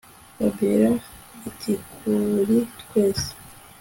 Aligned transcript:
Fabiora 0.35 0.91
atikuri 1.47 2.57
twese 2.81 3.29